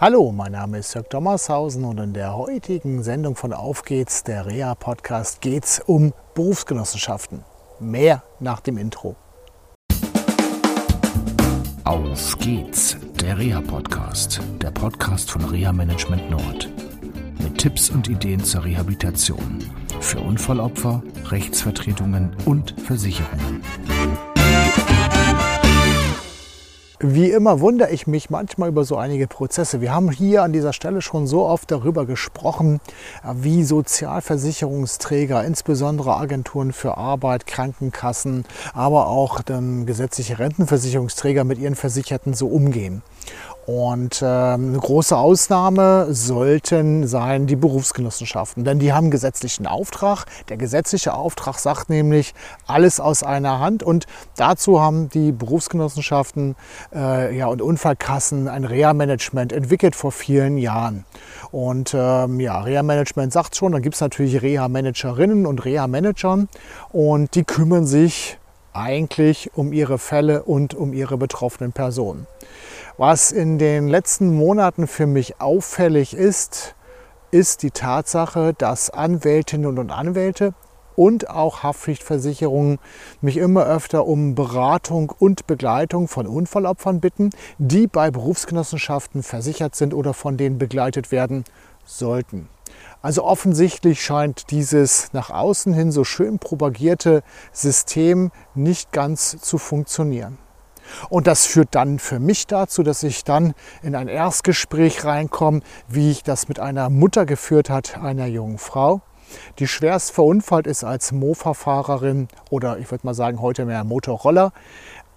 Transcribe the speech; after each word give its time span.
Hallo, 0.00 0.30
mein 0.30 0.52
Name 0.52 0.78
ist 0.78 0.94
Jörg 0.94 1.08
Dommershausen 1.08 1.84
und 1.84 1.98
in 1.98 2.12
der 2.12 2.36
heutigen 2.36 3.02
Sendung 3.02 3.34
von 3.34 3.52
Auf 3.52 3.82
geht's, 3.82 4.22
der 4.22 4.46
Rea-Podcast, 4.46 5.40
geht's 5.40 5.82
um 5.84 6.14
Berufsgenossenschaften. 6.36 7.42
Mehr 7.80 8.22
nach 8.38 8.60
dem 8.60 8.78
Intro. 8.78 9.16
Auf 11.82 12.38
geht's, 12.38 12.96
der 13.20 13.38
Reha-Podcast, 13.38 14.40
der 14.62 14.70
Podcast 14.70 15.32
von 15.32 15.44
Reha 15.46 15.72
Management 15.72 16.30
Nord. 16.30 16.70
Mit 17.42 17.58
Tipps 17.58 17.90
und 17.90 18.08
Ideen 18.08 18.44
zur 18.44 18.64
Rehabilitation 18.64 19.64
für 19.98 20.20
Unfallopfer, 20.20 21.02
Rechtsvertretungen 21.24 22.36
und 22.44 22.72
Versicherungen. 22.82 23.64
Wie 27.00 27.30
immer 27.30 27.60
wundere 27.60 27.90
ich 27.90 28.08
mich 28.08 28.28
manchmal 28.28 28.70
über 28.70 28.82
so 28.84 28.96
einige 28.96 29.28
Prozesse. 29.28 29.80
Wir 29.80 29.94
haben 29.94 30.10
hier 30.10 30.42
an 30.42 30.52
dieser 30.52 30.72
Stelle 30.72 31.00
schon 31.00 31.28
so 31.28 31.46
oft 31.46 31.70
darüber 31.70 32.06
gesprochen, 32.06 32.80
wie 33.22 33.62
Sozialversicherungsträger, 33.62 35.44
insbesondere 35.44 36.16
Agenturen 36.16 36.72
für 36.72 36.96
Arbeit, 36.96 37.46
Krankenkassen, 37.46 38.44
aber 38.74 39.06
auch 39.06 39.42
dann 39.42 39.86
gesetzliche 39.86 40.40
Rentenversicherungsträger 40.40 41.44
mit 41.44 41.60
ihren 41.60 41.76
Versicherten 41.76 42.34
so 42.34 42.48
umgehen. 42.48 43.02
Und 43.68 44.22
äh, 44.22 44.24
eine 44.24 44.78
große 44.78 45.14
Ausnahme 45.14 46.06
sollten 46.08 47.06
sein 47.06 47.46
die 47.46 47.54
Berufsgenossenschaften, 47.54 48.64
denn 48.64 48.78
die 48.78 48.94
haben 48.94 49.10
gesetzlichen 49.10 49.66
Auftrag. 49.66 50.24
Der 50.48 50.56
gesetzliche 50.56 51.12
Auftrag 51.12 51.58
sagt 51.58 51.90
nämlich 51.90 52.32
alles 52.66 52.98
aus 52.98 53.22
einer 53.22 53.60
Hand 53.60 53.82
und 53.82 54.06
dazu 54.36 54.80
haben 54.80 55.10
die 55.10 55.32
Berufsgenossenschaften 55.32 56.56
äh, 56.94 57.36
ja, 57.36 57.48
und 57.48 57.60
Unfallkassen 57.60 58.48
ein 58.48 58.64
Reha-Management 58.64 59.52
entwickelt 59.52 59.94
vor 59.94 60.12
vielen 60.12 60.56
Jahren. 60.56 61.04
Und 61.50 61.92
ähm, 61.94 62.40
ja, 62.40 62.62
Reha-Management 62.62 63.34
sagt 63.34 63.54
schon, 63.54 63.72
dann 63.72 63.82
gibt 63.82 63.96
es 63.96 64.00
natürlich 64.00 64.40
Reha-Managerinnen 64.40 65.44
und 65.44 65.62
Reha-Managern 65.66 66.48
und 66.90 67.34
die 67.34 67.44
kümmern 67.44 67.84
sich 67.84 68.38
eigentlich 68.72 69.50
um 69.54 69.74
ihre 69.74 69.98
Fälle 69.98 70.44
und 70.44 70.74
um 70.74 70.94
ihre 70.94 71.18
betroffenen 71.18 71.72
Personen. 71.72 72.26
Was 73.00 73.30
in 73.30 73.58
den 73.58 73.86
letzten 73.86 74.34
Monaten 74.34 74.88
für 74.88 75.06
mich 75.06 75.40
auffällig 75.40 76.14
ist, 76.14 76.74
ist 77.30 77.62
die 77.62 77.70
Tatsache, 77.70 78.54
dass 78.54 78.90
Anwältinnen 78.90 79.78
und 79.78 79.92
Anwälte 79.92 80.52
und 80.96 81.30
auch 81.30 81.62
Haftpflichtversicherungen 81.62 82.80
mich 83.20 83.36
immer 83.36 83.66
öfter 83.66 84.04
um 84.04 84.34
Beratung 84.34 85.12
und 85.16 85.46
Begleitung 85.46 86.08
von 86.08 86.26
Unfallopfern 86.26 86.98
bitten, 86.98 87.30
die 87.58 87.86
bei 87.86 88.10
Berufsgenossenschaften 88.10 89.22
versichert 89.22 89.76
sind 89.76 89.94
oder 89.94 90.12
von 90.12 90.36
denen 90.36 90.58
begleitet 90.58 91.12
werden 91.12 91.44
sollten. 91.84 92.48
Also 93.00 93.22
offensichtlich 93.22 94.02
scheint 94.02 94.50
dieses 94.50 95.12
nach 95.12 95.30
außen 95.30 95.72
hin 95.72 95.92
so 95.92 96.02
schön 96.02 96.40
propagierte 96.40 97.22
System 97.52 98.32
nicht 98.56 98.90
ganz 98.90 99.40
zu 99.40 99.56
funktionieren. 99.56 100.36
Und 101.08 101.26
das 101.26 101.46
führt 101.46 101.68
dann 101.72 101.98
für 101.98 102.18
mich 102.18 102.46
dazu, 102.46 102.82
dass 102.82 103.02
ich 103.02 103.24
dann 103.24 103.54
in 103.82 103.94
ein 103.94 104.08
Erstgespräch 104.08 105.04
reinkomme, 105.04 105.60
wie 105.88 106.10
ich 106.10 106.22
das 106.22 106.48
mit 106.48 106.60
einer 106.60 106.90
Mutter 106.90 107.26
geführt 107.26 107.70
hat, 107.70 107.98
einer 107.98 108.26
jungen 108.26 108.58
Frau, 108.58 109.00
die 109.58 109.68
schwerst 109.68 110.10
verunfallt 110.10 110.66
ist 110.66 110.84
als 110.84 111.12
Mofa-Fahrerin 111.12 112.28
oder 112.50 112.78
ich 112.78 112.90
würde 112.90 113.06
mal 113.06 113.14
sagen 113.14 113.40
heute 113.40 113.64
mehr 113.64 113.84
Motorroller. 113.84 114.52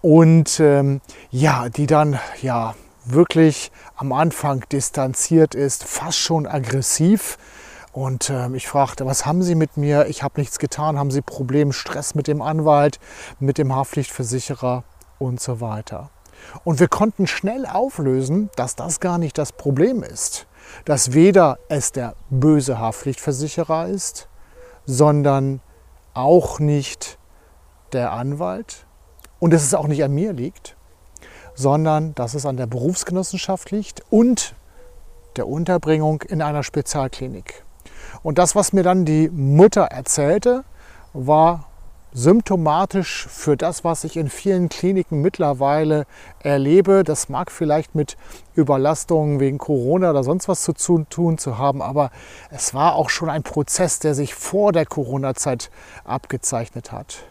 Und 0.02 0.60
ähm, 0.60 1.00
ja, 1.30 1.70
die 1.70 1.86
dann 1.86 2.20
ja 2.42 2.74
wirklich 3.06 3.72
am 3.96 4.12
Anfang 4.12 4.64
distanziert 4.72 5.56
ist, 5.56 5.84
fast 5.84 6.18
schon 6.18 6.48
aggressiv. 6.48 7.38
Und 7.94 8.30
äh, 8.30 8.50
ich 8.56 8.68
fragte, 8.68 9.06
was 9.06 9.26
haben 9.26 9.44
Sie 9.44 9.56
mit 9.56 9.78
mir? 9.78 10.08
Ich 10.08 10.24
habe 10.24 10.40
nichts 10.40 10.60
getan. 10.60 10.98
Haben 10.98 11.12
Sie 11.12 11.22
Probleme, 11.22 11.74
Stress 11.74 12.16
mit 12.16 12.28
dem 12.28 12.42
Anwalt, 12.42 13.00
mit 13.40 13.58
dem 13.58 13.76
Haftpflichtversicherer? 13.76 14.84
Und 15.22 15.40
so 15.40 15.62
weiter. 15.62 16.10
Und 16.64 16.80
wir 16.80 16.88
konnten 16.88 17.28
schnell 17.28 17.66
auflösen, 17.66 18.50
dass 18.56 18.76
das 18.76 19.00
gar 19.00 19.18
nicht 19.18 19.38
das 19.38 19.52
Problem 19.52 20.04
ist. 20.04 20.48
Dass 20.86 21.14
weder 21.14 21.60
es 21.70 21.92
der 21.92 22.16
böse 22.30 22.80
Haftpflichtversicherer 22.80 23.88
ist, 23.88 24.28
sondern 24.86 25.62
auch 26.14 26.60
nicht 26.60 27.20
der 27.94 28.12
Anwalt 28.12 28.86
und 29.40 29.54
dass 29.54 29.64
es 29.64 29.74
auch 29.74 29.88
nicht 29.88 30.04
an 30.04 30.14
mir 30.14 30.34
liegt, 30.34 30.76
sondern 31.54 32.16
dass 32.16 32.34
es 32.34 32.46
an 32.46 32.58
der 32.58 32.68
Berufsgenossenschaft 32.68 33.72
liegt 33.72 34.02
und 34.10 34.56
der 35.36 35.48
Unterbringung 35.48 36.22
in 36.24 36.42
einer 36.42 36.64
Spezialklinik. 36.64 37.64
Und 38.24 38.38
das, 38.38 38.56
was 38.56 38.74
mir 38.74 38.84
dann 38.84 39.06
die 39.06 39.30
Mutter 39.30 39.84
erzählte, 39.84 40.64
war 41.14 41.71
symptomatisch 42.14 43.28
für 43.28 43.56
das, 43.56 43.84
was 43.84 44.04
ich 44.04 44.18
in 44.18 44.30
vielen 44.30 44.70
Kliniken 44.70 45.22
mittlerweile 45.22 46.06
erlebe. 46.40 47.04
Das 47.04 47.30
mag 47.30 47.52
vielleicht 47.52 47.96
mit 47.96 48.18
Überlastungen 48.56 49.40
wegen 49.40 49.58
Corona 49.58 50.12
oder 50.12 50.24
sonst 50.24 50.48
was 50.48 50.62
zu 50.62 50.74
tun 51.10 51.38
zu 51.38 51.58
haben, 51.58 51.82
aber 51.82 52.12
es 52.50 52.74
war 52.74 52.96
auch 52.96 53.10
schon 53.10 53.30
ein 53.30 53.44
Prozess, 53.44 54.00
der 54.00 54.14
sich 54.14 54.36
vor 54.36 54.72
der 54.72 54.86
Corona-Zeit 54.86 55.72
abgezeichnet 56.04 56.92
hat. 56.92 57.24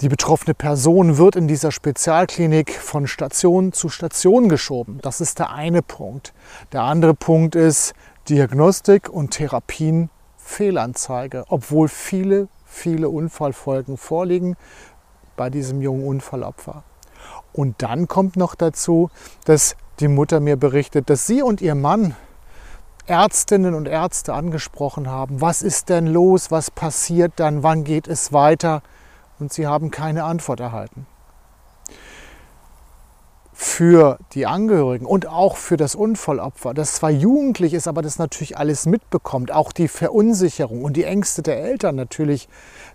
Die 0.00 0.08
betroffene 0.08 0.54
Person 0.54 1.18
wird 1.18 1.36
in 1.36 1.46
dieser 1.46 1.70
Spezialklinik 1.70 2.72
von 2.72 3.06
Station 3.06 3.72
zu 3.72 3.88
Station 3.88 4.48
geschoben. 4.48 4.98
Das 5.02 5.20
ist 5.20 5.38
der 5.38 5.52
eine 5.52 5.82
Punkt. 5.82 6.34
Der 6.72 6.82
andere 6.82 7.14
Punkt 7.14 7.54
ist 7.54 7.94
Diagnostik 8.28 9.08
und 9.08 9.30
Therapien 9.30 10.10
Fehlanzeige, 10.44 11.44
obwohl 11.48 11.88
viele 11.88 12.48
viele 12.74 13.08
Unfallfolgen 13.08 13.96
vorliegen 13.96 14.56
bei 15.36 15.48
diesem 15.48 15.80
jungen 15.80 16.06
Unfallopfer. 16.06 16.82
Und 17.52 17.82
dann 17.82 18.08
kommt 18.08 18.36
noch 18.36 18.54
dazu, 18.54 19.10
dass 19.44 19.76
die 20.00 20.08
Mutter 20.08 20.40
mir 20.40 20.56
berichtet, 20.56 21.08
dass 21.08 21.26
sie 21.26 21.42
und 21.42 21.62
ihr 21.62 21.74
Mann 21.74 22.16
Ärztinnen 23.06 23.74
und 23.74 23.86
Ärzte 23.86 24.32
angesprochen 24.34 25.08
haben. 25.08 25.40
Was 25.40 25.62
ist 25.62 25.88
denn 25.88 26.06
los? 26.06 26.50
Was 26.50 26.70
passiert 26.70 27.34
dann? 27.36 27.62
Wann 27.62 27.84
geht 27.84 28.08
es 28.08 28.32
weiter? 28.32 28.82
Und 29.38 29.52
sie 29.52 29.66
haben 29.66 29.90
keine 29.90 30.24
Antwort 30.24 30.60
erhalten 30.60 31.06
für 33.54 34.18
die 34.32 34.46
Angehörigen 34.46 35.06
und 35.06 35.28
auch 35.28 35.56
für 35.56 35.76
das 35.76 35.94
Unfallopfer, 35.94 36.74
das 36.74 36.94
zwar 36.94 37.10
jugendlich 37.10 37.72
ist, 37.72 37.86
aber 37.86 38.02
das 38.02 38.18
natürlich 38.18 38.58
alles 38.58 38.84
mitbekommt, 38.84 39.52
auch 39.52 39.70
die 39.70 39.86
Verunsicherung 39.86 40.82
und 40.82 40.96
die 40.96 41.04
Ängste 41.04 41.42
der 41.42 41.62
Eltern 41.62 41.94
natürlich 41.94 42.48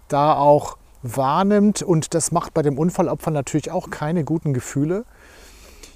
da 0.10 0.36
auch 0.36 0.78
wahrnimmt 1.02 1.82
und 1.82 2.14
das 2.14 2.34
macht 2.34 2.54
bei 2.54 2.62
dem 2.62 2.78
Unfallopfer 2.78 3.32
natürlich 3.32 3.72
auch 3.72 3.90
keine 3.90 4.26
guten 4.26 4.54
Gefühle. 4.54 5.06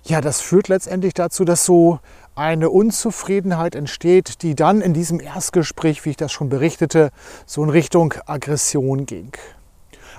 Ja, 0.06 0.22
das 0.22 0.40
führt 0.40 0.70
letztendlich 0.70 1.14
dazu, 1.14 1.44
dass 1.44 1.66
so 1.66 2.00
eine 2.36 2.70
Unzufriedenheit 2.70 3.76
entsteht, 3.76 4.42
die 4.44 4.56
dann 4.56 4.80
in 4.80 4.94
diesem 4.94 5.20
Erstgespräch, 5.20 6.06
wie 6.06 6.12
ich 6.12 6.18
das 6.18 6.32
schon 6.32 6.48
berichtete, 6.48 7.12
so 7.46 7.64
in 7.64 7.70
Richtung 7.70 8.14
Aggression 8.26 9.06
ging. 9.06 9.32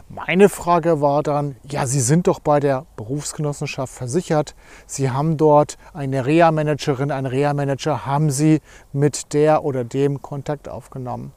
Meine 0.09 0.51
Frage 0.51 1.01
war 1.01 1.23
dann, 1.23 1.57
ja, 1.69 1.87
Sie 1.87 2.01
sind 2.01 2.27
doch 2.27 2.39
bei 2.39 2.61
der 2.61 2.85
Berufsgenossenschaft 2.97 3.91
versichert. 3.93 4.55
Sie 4.87 5.11
haben 5.11 5.37
dort 5.39 5.79
eine 5.95 6.27
Reha-Managerin, 6.27 7.11
einen 7.11 7.27
Reha-Manager. 7.27 8.05
Haben 8.05 8.29
Sie 8.31 8.61
mit 8.93 9.33
der 9.33 9.65
oder 9.65 9.83
dem 9.83 10.21
Kontakt 10.21 10.69
aufgenommen? 10.69 11.33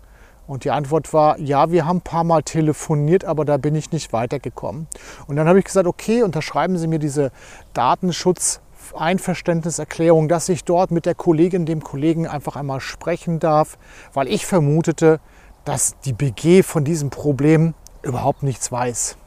Und 0.48 0.66
die 0.66 0.72
Antwort 0.72 1.14
war, 1.14 1.40
ja, 1.40 1.72
wir 1.72 1.86
haben 1.86 1.98
ein 1.98 2.02
paar 2.02 2.26
Mal 2.26 2.44
telefoniert, 2.44 3.24
aber 3.24 3.46
da 3.46 3.56
bin 3.58 3.74
ich 3.74 3.92
nicht 3.92 4.12
weitergekommen. 4.12 4.88
Und 5.28 5.38
dann 5.38 5.48
habe 5.48 5.60
ich 5.60 5.66
gesagt, 5.66 5.88
okay, 5.88 6.24
unterschreiben 6.24 6.78
Sie 6.78 6.88
mir 6.88 7.00
diese 7.00 7.32
Datenschutz-Einverständniserklärung, 7.74 10.28
dass 10.28 10.50
ich 10.50 10.66
dort 10.66 10.92
mit 10.92 11.06
der 11.06 11.16
Kollegin, 11.16 11.66
dem 11.66 11.82
Kollegen 11.82 12.28
einfach 12.28 12.58
einmal 12.58 12.82
sprechen 12.82 13.40
darf, 13.40 13.78
weil 14.14 14.28
ich 14.28 14.46
vermutete, 14.46 15.22
dass 15.64 15.96
die 16.06 16.14
BG 16.14 16.64
von 16.64 16.84
diesem 16.86 17.10
Problem 17.10 17.74
überhaupt 18.04 18.44
nichts 18.44 18.72
weiß. 18.72 19.18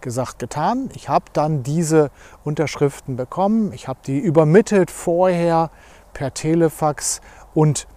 Gesagt, 0.00 0.38
getan. 0.38 0.90
Ich 0.94 1.08
habe 1.08 1.26
dann 1.32 1.62
diese 1.62 2.10
Unterschriften 2.44 3.16
bekommen. 3.16 3.72
Ich 3.72 3.88
habe 3.88 3.98
die 4.06 4.18
übermittelt 4.18 4.90
vorher 4.90 5.70
per 6.12 6.34
Telefax 6.34 7.20
und 7.54 7.88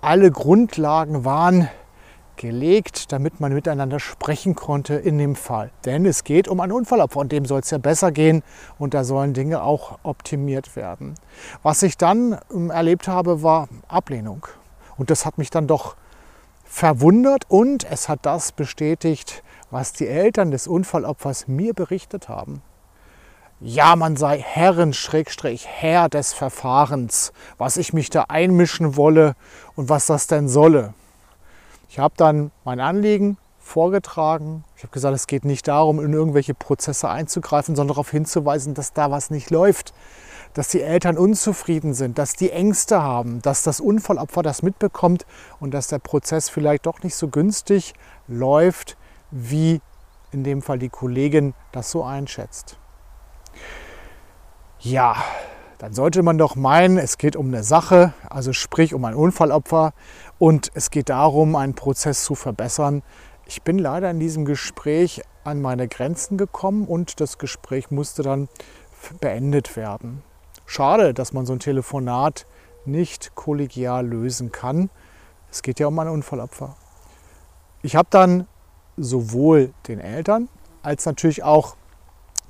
alle 0.00 0.30
Grundlagen 0.30 1.24
waren 1.24 1.68
gelegt, 2.40 3.12
damit 3.12 3.38
man 3.38 3.52
miteinander 3.52 4.00
sprechen 4.00 4.54
konnte 4.54 4.94
in 4.94 5.18
dem 5.18 5.36
Fall. 5.36 5.70
Denn 5.84 6.06
es 6.06 6.24
geht 6.24 6.48
um 6.48 6.60
einen 6.60 6.72
Unfallopfer 6.72 7.20
und 7.20 7.32
dem 7.32 7.44
soll 7.44 7.60
es 7.60 7.70
ja 7.70 7.76
besser 7.76 8.12
gehen 8.12 8.42
und 8.78 8.94
da 8.94 9.04
sollen 9.04 9.34
Dinge 9.34 9.62
auch 9.62 9.98
optimiert 10.04 10.74
werden. 10.74 11.16
Was 11.62 11.82
ich 11.82 11.98
dann 11.98 12.38
ähm, 12.50 12.70
erlebt 12.70 13.08
habe, 13.08 13.42
war 13.42 13.68
Ablehnung. 13.88 14.46
Und 14.96 15.10
das 15.10 15.26
hat 15.26 15.36
mich 15.36 15.50
dann 15.50 15.66
doch 15.66 15.96
verwundert 16.70 17.44
und 17.48 17.84
es 17.90 18.08
hat 18.08 18.20
das 18.22 18.52
bestätigt, 18.52 19.42
was 19.70 19.92
die 19.92 20.06
Eltern 20.06 20.52
des 20.52 20.68
Unfallopfers 20.68 21.48
mir 21.48 21.74
berichtet 21.74 22.28
haben. 22.28 22.62
ja, 23.60 23.94
man 23.94 24.16
sei 24.16 24.38
Herren, 24.38 24.94
Schrägstrich, 24.94 25.66
Herr 25.66 26.08
des 26.08 26.32
Verfahrens, 26.32 27.32
was 27.58 27.76
ich 27.76 27.92
mich 27.92 28.08
da 28.08 28.26
einmischen 28.28 28.96
wolle 28.96 29.34
und 29.76 29.90
was 29.90 30.06
das 30.06 30.28
denn 30.28 30.48
solle. 30.48 30.94
Ich 31.90 31.98
habe 31.98 32.14
dann 32.16 32.52
mein 32.64 32.80
Anliegen 32.80 33.36
vorgetragen. 33.58 34.64
Ich 34.76 34.82
habe 34.82 34.92
gesagt, 34.92 35.14
es 35.14 35.26
geht 35.26 35.44
nicht 35.44 35.68
darum, 35.68 36.02
in 36.02 36.14
irgendwelche 36.14 36.54
Prozesse 36.54 37.10
einzugreifen, 37.10 37.76
sondern 37.76 37.94
darauf 37.94 38.10
hinzuweisen, 38.10 38.72
dass 38.72 38.94
da 38.94 39.10
was 39.10 39.28
nicht 39.28 39.50
läuft, 39.50 39.92
dass 40.54 40.68
die 40.68 40.82
Eltern 40.82 41.16
unzufrieden 41.16 41.94
sind, 41.94 42.18
dass 42.18 42.34
die 42.34 42.50
Ängste 42.50 43.02
haben, 43.02 43.40
dass 43.42 43.62
das 43.62 43.80
Unfallopfer 43.80 44.42
das 44.42 44.62
mitbekommt 44.62 45.26
und 45.60 45.72
dass 45.72 45.88
der 45.88 45.98
Prozess 45.98 46.48
vielleicht 46.48 46.86
doch 46.86 47.02
nicht 47.02 47.14
so 47.14 47.28
günstig 47.28 47.94
läuft, 48.26 48.96
wie 49.30 49.80
in 50.32 50.44
dem 50.44 50.62
Fall 50.62 50.78
die 50.78 50.88
Kollegin 50.88 51.54
das 51.72 51.90
so 51.90 52.04
einschätzt. 52.04 52.78
Ja, 54.80 55.16
dann 55.78 55.92
sollte 55.92 56.22
man 56.22 56.38
doch 56.38 56.56
meinen, 56.56 56.98
es 56.98 57.18
geht 57.18 57.36
um 57.36 57.48
eine 57.48 57.62
Sache, 57.62 58.12
also 58.28 58.52
sprich 58.52 58.94
um 58.94 59.04
ein 59.04 59.14
Unfallopfer 59.14 59.92
und 60.38 60.70
es 60.74 60.90
geht 60.90 61.08
darum, 61.08 61.56
einen 61.56 61.74
Prozess 61.74 62.24
zu 62.24 62.34
verbessern. 62.34 63.02
Ich 63.46 63.62
bin 63.62 63.78
leider 63.78 64.10
in 64.10 64.20
diesem 64.20 64.44
Gespräch 64.44 65.22
an 65.42 65.60
meine 65.60 65.88
Grenzen 65.88 66.36
gekommen 66.36 66.86
und 66.86 67.20
das 67.20 67.38
Gespräch 67.38 67.90
musste 67.90 68.22
dann 68.22 68.48
beendet 69.20 69.76
werden. 69.76 70.22
Schade, 70.72 71.14
dass 71.14 71.32
man 71.32 71.46
so 71.46 71.52
ein 71.52 71.58
Telefonat 71.58 72.46
nicht 72.84 73.34
kollegial 73.34 74.06
lösen 74.06 74.52
kann. 74.52 74.88
Es 75.50 75.62
geht 75.62 75.80
ja 75.80 75.88
um 75.88 75.98
ein 75.98 76.06
Unfallopfer. 76.06 76.76
Ich 77.82 77.96
habe 77.96 78.06
dann 78.08 78.46
sowohl 78.96 79.74
den 79.88 79.98
Eltern 79.98 80.48
als 80.82 81.06
natürlich 81.06 81.42
auch 81.42 81.74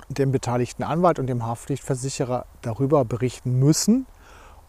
dem 0.07 0.31
beteiligten 0.31 0.83
Anwalt 0.83 1.17
und 1.17 1.25
dem 1.25 1.47
Haftpflichtversicherer 1.47 2.45
darüber 2.61 3.05
berichten 3.05 3.57
müssen. 3.57 4.05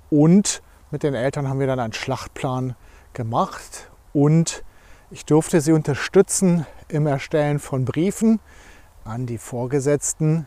Und 0.08 0.62
mit 0.90 1.02
den 1.02 1.12
Eltern 1.12 1.46
haben 1.46 1.60
wir 1.60 1.66
dann 1.66 1.78
einen 1.78 1.92
Schlachtplan 1.92 2.74
gemacht 3.12 3.90
und 4.14 4.64
ich 5.10 5.26
durfte 5.26 5.60
sie 5.60 5.72
unterstützen 5.72 6.64
im 6.88 7.06
Erstellen 7.06 7.58
von 7.58 7.84
Briefen 7.84 8.40
an 9.04 9.26
die 9.26 9.36
Vorgesetzten 9.36 10.46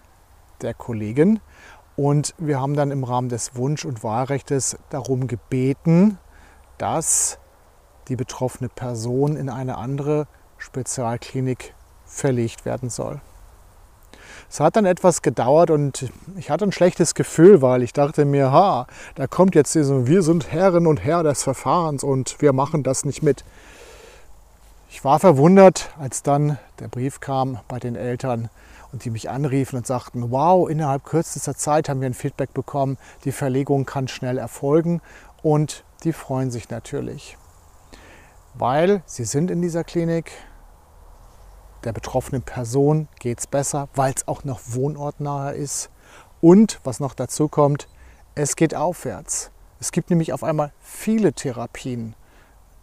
der 0.63 0.73
Kollegin. 0.73 1.39
Und 1.95 2.33
wir 2.37 2.59
haben 2.59 2.75
dann 2.75 2.91
im 2.91 3.03
Rahmen 3.03 3.29
des 3.29 3.55
Wunsch- 3.55 3.85
und 3.85 4.03
Wahlrechts 4.03 4.77
darum 4.89 5.27
gebeten, 5.27 6.17
dass 6.77 7.39
die 8.09 8.15
betroffene 8.15 8.69
Person 8.69 9.35
in 9.37 9.49
eine 9.49 9.77
andere 9.77 10.27
Spezialklinik 10.57 11.73
verlegt 12.05 12.65
werden 12.65 12.89
soll. 12.89 13.21
Es 14.49 14.59
hat 14.59 14.75
dann 14.75 14.85
etwas 14.85 15.21
gedauert 15.21 15.71
und 15.71 16.11
ich 16.37 16.49
hatte 16.49 16.65
ein 16.65 16.71
schlechtes 16.71 17.15
Gefühl, 17.15 17.61
weil 17.61 17.81
ich 17.81 17.93
dachte 17.93 18.25
mir, 18.25 18.51
ha, 18.51 18.87
da 19.15 19.27
kommt 19.27 19.55
jetzt 19.55 19.73
diese, 19.75 20.07
wir 20.07 20.21
sind 20.21 20.51
Herren 20.51 20.87
und 20.87 21.03
Herr 21.03 21.23
des 21.23 21.43
Verfahrens 21.43 22.03
und 22.03 22.41
wir 22.41 22.53
machen 22.53 22.83
das 22.83 23.05
nicht 23.05 23.23
mit. 23.23 23.43
Ich 24.89 25.03
war 25.03 25.19
verwundert, 25.19 25.89
als 25.99 26.23
dann 26.23 26.57
der 26.79 26.87
Brief 26.87 27.19
kam 27.19 27.59
bei 27.67 27.79
den 27.79 27.95
Eltern 27.95 28.49
die 28.99 29.09
mich 29.09 29.29
anriefen 29.29 29.77
und 29.77 29.87
sagten, 29.87 30.31
wow, 30.31 30.69
innerhalb 30.69 31.03
kürzester 31.03 31.55
Zeit 31.55 31.89
haben 31.89 32.01
wir 32.01 32.07
ein 32.07 32.13
Feedback 32.13 32.53
bekommen, 32.53 32.97
die 33.23 33.31
Verlegung 33.31 33.85
kann 33.85 34.07
schnell 34.07 34.37
erfolgen 34.37 35.01
und 35.41 35.83
die 36.03 36.13
freuen 36.13 36.51
sich 36.51 36.69
natürlich, 36.69 37.37
weil 38.53 39.01
sie 39.05 39.25
sind 39.25 39.51
in 39.51 39.61
dieser 39.61 39.83
Klinik, 39.83 40.31
der 41.85 41.93
betroffenen 41.93 42.41
Person 42.41 43.07
geht 43.19 43.39
es 43.39 43.47
besser, 43.47 43.89
weil 43.93 44.13
es 44.15 44.27
auch 44.27 44.43
noch 44.43 44.59
wohnortnahe 44.65 45.53
ist. 45.53 45.91
Und 46.41 46.79
was 46.83 46.99
noch 46.99 47.13
dazu 47.13 47.47
kommt, 47.47 47.87
es 48.33 48.55
geht 48.55 48.75
aufwärts. 48.75 49.51
Es 49.79 49.91
gibt 49.91 50.09
nämlich 50.09 50.33
auf 50.33 50.43
einmal 50.43 50.71
viele 50.79 51.33
Therapien, 51.33 52.15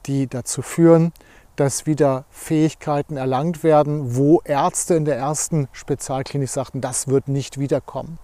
die 0.06 0.28
dazu 0.28 0.62
führen, 0.62 1.12
dass 1.56 1.86
wieder 1.86 2.24
Fähigkeiten 2.30 3.16
erlangt 3.16 3.62
werden, 3.62 4.16
wo 4.16 4.40
Ärzte 4.44 4.94
in 4.94 5.04
der 5.04 5.16
ersten 5.16 5.68
Spezialklinik 5.72 6.48
sagten, 6.48 6.80
das 6.80 7.08
wird 7.08 7.28
nicht 7.28 7.58
wiederkommen. 7.58 8.18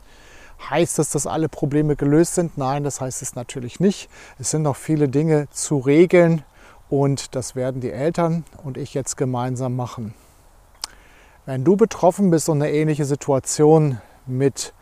Heißt 0.70 0.98
das, 0.98 1.10
dass 1.10 1.26
alle 1.26 1.48
Probleme 1.48 1.94
gelöst 1.94 2.34
sind? 2.34 2.58
Nein, 2.58 2.84
das 2.84 3.00
heißt 3.00 3.22
es 3.22 3.34
natürlich 3.34 3.80
nicht. 3.80 4.10
Es 4.38 4.50
sind 4.50 4.62
noch 4.62 4.76
viele 4.76 5.08
Dinge 5.08 5.48
zu 5.50 5.78
regeln 5.78 6.42
und 6.88 7.34
das 7.34 7.54
werden 7.54 7.80
die 7.80 7.92
Eltern 7.92 8.44
und 8.64 8.76
ich 8.76 8.94
jetzt 8.94 9.16
gemeinsam 9.16 9.76
machen. 9.76 10.14
Wenn 11.46 11.64
du 11.64 11.76
betroffen 11.76 12.31
bist 12.31 12.48
und 12.48 12.60
eine 12.60 12.72
ähnliche 12.72 13.04
Situation 13.04 14.00
mit 14.26 14.74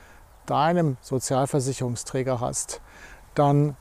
deinem 0.46 0.96
Sozialversicherungsträger 1.00 2.40
hast, 2.40 2.81
dann 3.34 3.76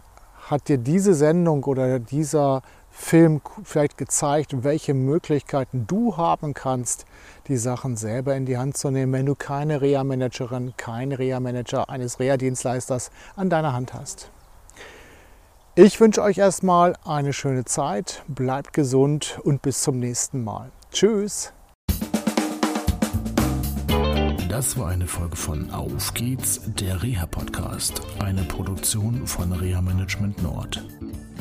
hat 0.50 0.68
dir 0.68 0.78
diese 0.78 1.14
Sendung 1.14 1.64
oder 1.64 2.00
dieser 2.00 2.62
Film 2.98 3.42
vielleicht 3.64 3.98
gezeigt, 3.98 4.64
welche 4.64 4.94
Möglichkeiten 4.94 5.86
du 5.86 6.16
haben 6.16 6.54
kannst, 6.54 7.06
die 7.48 7.58
Sachen 7.58 7.98
selber 7.98 8.36
in 8.36 8.46
die 8.46 8.58
Hand 8.58 8.78
zu 8.78 8.90
nehmen, 8.90 9.12
wenn 9.12 9.26
du 9.26 9.36
keine 9.36 9.82
Reha-Managerin, 9.82 10.74
kein 10.78 11.12
Reha-Manager 11.12 11.90
eines 11.90 12.20
Reha-Dienstleisters 12.20 13.12
an 13.36 13.50
deiner 13.50 13.74
Hand 13.74 13.94
hast. 13.94 14.32
Ich 15.76 16.00
wünsche 16.00 16.24
euch 16.24 16.38
erstmal 16.38 16.96
eine 17.04 17.34
schöne 17.34 17.66
Zeit, 17.66 18.24
bleibt 18.30 18.72
gesund 18.72 19.40
und 19.44 19.62
bis 19.62 19.82
zum 19.82 20.00
nächsten 20.00 20.42
Mal. 20.42 20.72
Tschüss! 20.92 21.52
Das 24.48 24.80
war 24.80 24.88
eine 24.88 25.06
Folge 25.06 25.36
von 25.36 25.70
Auf 25.72 26.14
geht's, 26.14 26.62
der 26.66 27.04
Reha-Podcast, 27.04 28.02
eine 28.20 28.44
Produktion 28.44 29.28
von 29.28 29.52
Reha 29.52 29.82
Management 29.82 30.42
Nord. 30.42 30.82